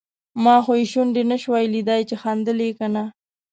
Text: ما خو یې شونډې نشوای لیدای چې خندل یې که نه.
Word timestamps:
ما 0.43 0.55
خو 0.63 0.73
یې 0.79 0.85
شونډې 0.91 1.23
نشوای 1.31 1.65
لیدای 1.73 2.01
چې 2.09 2.15
خندل 2.21 2.57
یې 2.65 2.71
که 2.77 2.87
نه. 2.95 3.03